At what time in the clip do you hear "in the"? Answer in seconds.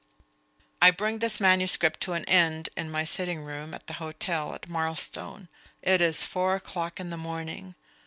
6.99-7.17